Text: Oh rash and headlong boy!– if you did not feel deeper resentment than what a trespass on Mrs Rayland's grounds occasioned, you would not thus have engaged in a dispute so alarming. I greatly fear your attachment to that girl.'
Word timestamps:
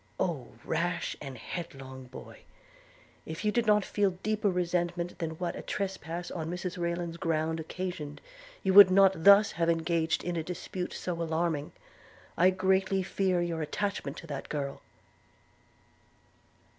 Oh 0.19 0.47
rash 0.65 1.15
and 1.21 1.37
headlong 1.37 2.05
boy!– 2.05 2.39
if 3.27 3.45
you 3.45 3.51
did 3.51 3.67
not 3.67 3.85
feel 3.85 4.17
deeper 4.23 4.49
resentment 4.49 5.19
than 5.19 5.37
what 5.37 5.55
a 5.55 5.61
trespass 5.61 6.31
on 6.31 6.49
Mrs 6.49 6.75
Rayland's 6.75 7.17
grounds 7.17 7.59
occasioned, 7.61 8.19
you 8.63 8.73
would 8.73 8.89
not 8.89 9.25
thus 9.25 9.51
have 9.51 9.69
engaged 9.69 10.23
in 10.23 10.35
a 10.35 10.41
dispute 10.43 10.91
so 10.93 11.21
alarming. 11.21 11.71
I 12.35 12.49
greatly 12.49 13.03
fear 13.03 13.43
your 13.43 13.61
attachment 13.61 14.17
to 14.17 14.25
that 14.25 14.49
girl.' 14.49 14.81